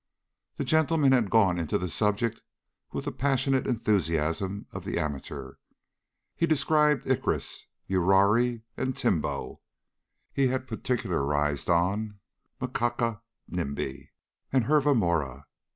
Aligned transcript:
That 0.55 0.63
gentleman 0.63 1.11
had 1.11 1.29
gone 1.29 1.59
into 1.59 1.77
the 1.77 1.87
subject 1.87 2.41
with 2.91 3.05
the 3.05 3.11
passionate 3.11 3.67
enthusiasm 3.67 4.65
of 4.71 4.83
the 4.83 4.97
amateur. 4.97 5.57
He 6.35 6.45
had 6.45 6.49
described 6.49 7.05
icus, 7.05 7.65
uirari 7.87 8.63
and 8.75 8.97
timbo. 8.97 9.61
He 10.33 10.47
had 10.47 10.67
particularized 10.67 11.69
upon 11.69 12.19
makaka 12.59 13.21
nimbi 13.47 14.09
and 14.51 14.63
hervamoura. 14.65 15.43